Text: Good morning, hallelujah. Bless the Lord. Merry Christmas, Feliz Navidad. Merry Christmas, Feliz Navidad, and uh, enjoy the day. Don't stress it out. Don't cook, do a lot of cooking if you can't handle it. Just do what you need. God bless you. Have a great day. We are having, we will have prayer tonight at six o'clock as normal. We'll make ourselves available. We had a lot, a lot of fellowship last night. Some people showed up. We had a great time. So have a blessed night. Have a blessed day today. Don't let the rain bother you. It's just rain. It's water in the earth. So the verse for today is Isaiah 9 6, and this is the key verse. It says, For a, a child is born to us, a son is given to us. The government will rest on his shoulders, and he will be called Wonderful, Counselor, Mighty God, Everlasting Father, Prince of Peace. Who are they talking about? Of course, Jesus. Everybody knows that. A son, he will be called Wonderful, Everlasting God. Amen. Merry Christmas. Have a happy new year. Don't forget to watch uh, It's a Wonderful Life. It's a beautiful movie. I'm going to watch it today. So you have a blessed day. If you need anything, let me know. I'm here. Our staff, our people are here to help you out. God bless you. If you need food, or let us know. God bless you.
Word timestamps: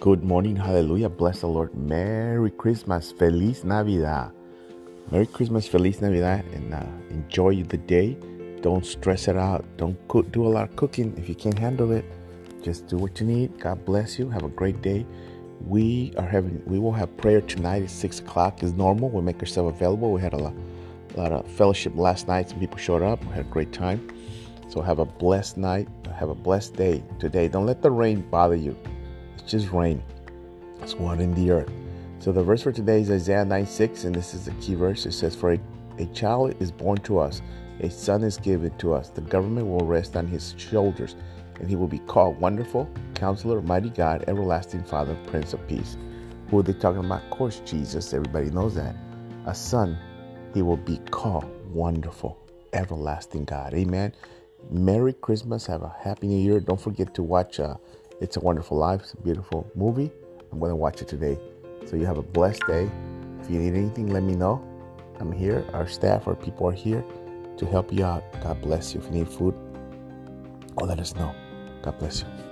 Good 0.00 0.24
morning, 0.24 0.56
hallelujah. 0.56 1.10
Bless 1.10 1.40
the 1.42 1.46
Lord. 1.46 1.74
Merry 1.76 2.50
Christmas, 2.50 3.12
Feliz 3.12 3.64
Navidad. 3.64 4.32
Merry 5.10 5.26
Christmas, 5.26 5.68
Feliz 5.68 6.00
Navidad, 6.00 6.46
and 6.54 6.72
uh, 6.72 6.86
enjoy 7.10 7.62
the 7.64 7.76
day. 7.76 8.16
Don't 8.62 8.86
stress 8.86 9.28
it 9.28 9.36
out. 9.36 9.62
Don't 9.76 9.98
cook, 10.08 10.32
do 10.32 10.46
a 10.46 10.48
lot 10.48 10.70
of 10.70 10.74
cooking 10.74 11.14
if 11.18 11.28
you 11.28 11.34
can't 11.34 11.58
handle 11.58 11.92
it. 11.92 12.06
Just 12.62 12.86
do 12.86 12.96
what 12.96 13.20
you 13.20 13.26
need. 13.26 13.60
God 13.60 13.84
bless 13.84 14.18
you. 14.18 14.30
Have 14.30 14.42
a 14.42 14.48
great 14.48 14.80
day. 14.80 15.04
We 15.66 16.14
are 16.16 16.26
having, 16.26 16.62
we 16.64 16.78
will 16.78 16.92
have 16.92 17.14
prayer 17.18 17.42
tonight 17.42 17.82
at 17.82 17.90
six 17.90 18.20
o'clock 18.20 18.62
as 18.62 18.72
normal. 18.72 19.10
We'll 19.10 19.20
make 19.22 19.40
ourselves 19.40 19.76
available. 19.76 20.12
We 20.12 20.22
had 20.22 20.32
a 20.32 20.38
lot, 20.38 20.54
a 21.14 21.20
lot 21.20 21.32
of 21.32 21.46
fellowship 21.46 21.94
last 21.94 22.26
night. 22.26 22.48
Some 22.48 22.58
people 22.58 22.78
showed 22.78 23.02
up. 23.02 23.22
We 23.26 23.32
had 23.32 23.44
a 23.44 23.50
great 23.50 23.74
time. 23.74 24.08
So 24.70 24.80
have 24.80 24.98
a 24.98 25.04
blessed 25.04 25.58
night. 25.58 25.88
Have 26.18 26.30
a 26.30 26.34
blessed 26.34 26.74
day 26.74 27.04
today. 27.18 27.48
Don't 27.48 27.66
let 27.66 27.82
the 27.82 27.90
rain 27.90 28.22
bother 28.30 28.56
you. 28.56 28.74
It's 29.40 29.50
just 29.50 29.72
rain. 29.72 30.02
It's 30.82 30.94
water 30.94 31.22
in 31.22 31.34
the 31.34 31.50
earth. 31.50 31.70
So 32.18 32.30
the 32.30 32.42
verse 32.42 32.62
for 32.62 32.72
today 32.72 33.00
is 33.00 33.10
Isaiah 33.10 33.44
9 33.44 33.66
6, 33.66 34.04
and 34.04 34.14
this 34.14 34.34
is 34.34 34.44
the 34.44 34.52
key 34.52 34.74
verse. 34.74 35.06
It 35.06 35.12
says, 35.12 35.34
For 35.34 35.54
a, 35.54 35.60
a 35.98 36.06
child 36.06 36.54
is 36.60 36.70
born 36.70 36.98
to 36.98 37.18
us, 37.18 37.40
a 37.80 37.90
son 37.90 38.22
is 38.22 38.36
given 38.36 38.76
to 38.76 38.92
us. 38.92 39.08
The 39.08 39.22
government 39.22 39.66
will 39.66 39.86
rest 39.86 40.16
on 40.16 40.26
his 40.26 40.54
shoulders, 40.58 41.16
and 41.58 41.70
he 41.70 41.76
will 41.76 41.88
be 41.88 42.00
called 42.00 42.38
Wonderful, 42.38 42.88
Counselor, 43.14 43.62
Mighty 43.62 43.88
God, 43.88 44.24
Everlasting 44.28 44.84
Father, 44.84 45.16
Prince 45.28 45.54
of 45.54 45.66
Peace. 45.66 45.96
Who 46.50 46.58
are 46.58 46.62
they 46.62 46.74
talking 46.74 47.02
about? 47.02 47.24
Of 47.24 47.30
course, 47.30 47.62
Jesus. 47.64 48.12
Everybody 48.12 48.50
knows 48.50 48.74
that. 48.74 48.94
A 49.46 49.54
son, 49.54 49.96
he 50.52 50.60
will 50.60 50.76
be 50.76 50.98
called 51.10 51.46
Wonderful, 51.72 52.38
Everlasting 52.74 53.44
God. 53.44 53.72
Amen. 53.72 54.12
Merry 54.70 55.14
Christmas. 55.14 55.64
Have 55.64 55.82
a 55.82 55.96
happy 55.98 56.26
new 56.26 56.38
year. 56.38 56.60
Don't 56.60 56.80
forget 56.80 57.14
to 57.14 57.22
watch 57.22 57.58
uh, 57.58 57.76
It's 58.20 58.36
a 58.36 58.40
Wonderful 58.40 58.76
Life. 58.76 59.00
It's 59.00 59.14
a 59.14 59.16
beautiful 59.16 59.70
movie. 59.74 60.10
I'm 60.52 60.58
going 60.58 60.70
to 60.70 60.76
watch 60.76 61.00
it 61.00 61.08
today. 61.08 61.38
So 61.86 61.96
you 61.96 62.04
have 62.04 62.18
a 62.18 62.22
blessed 62.22 62.62
day. 62.66 62.90
If 63.40 63.50
you 63.50 63.58
need 63.58 63.74
anything, 63.74 64.12
let 64.12 64.22
me 64.22 64.34
know. 64.34 64.62
I'm 65.18 65.32
here. 65.32 65.64
Our 65.72 65.88
staff, 65.88 66.28
our 66.28 66.34
people 66.34 66.68
are 66.68 66.72
here 66.72 67.02
to 67.56 67.66
help 67.66 67.92
you 67.92 68.04
out. 68.04 68.22
God 68.42 68.60
bless 68.60 68.94
you. 68.94 69.00
If 69.00 69.06
you 69.06 69.12
need 69.12 69.28
food, 69.28 69.54
or 70.76 70.86
let 70.86 71.00
us 71.00 71.14
know. 71.14 71.34
God 71.82 71.98
bless 71.98 72.20
you. 72.20 72.49